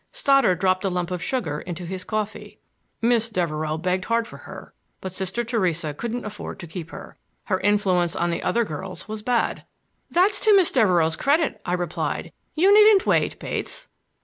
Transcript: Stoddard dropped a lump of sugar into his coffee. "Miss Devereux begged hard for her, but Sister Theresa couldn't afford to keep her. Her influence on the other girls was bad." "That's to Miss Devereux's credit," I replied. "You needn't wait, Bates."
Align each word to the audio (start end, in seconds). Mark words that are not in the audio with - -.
Stoddard 0.11 0.57
dropped 0.57 0.83
a 0.83 0.89
lump 0.89 1.11
of 1.11 1.21
sugar 1.21 1.59
into 1.61 1.85
his 1.85 2.03
coffee. 2.03 2.59
"Miss 3.03 3.29
Devereux 3.29 3.77
begged 3.77 4.05
hard 4.05 4.25
for 4.27 4.37
her, 4.37 4.73
but 4.99 5.11
Sister 5.11 5.43
Theresa 5.43 5.93
couldn't 5.93 6.25
afford 6.25 6.57
to 6.57 6.65
keep 6.65 6.89
her. 6.89 7.17
Her 7.43 7.59
influence 7.59 8.15
on 8.15 8.31
the 8.31 8.41
other 8.41 8.63
girls 8.65 9.07
was 9.07 9.21
bad." 9.21 9.63
"That's 10.09 10.39
to 10.39 10.55
Miss 10.55 10.71
Devereux's 10.71 11.15
credit," 11.15 11.61
I 11.67 11.73
replied. 11.73 12.31
"You 12.55 12.73
needn't 12.73 13.05
wait, 13.05 13.37
Bates." 13.37 13.89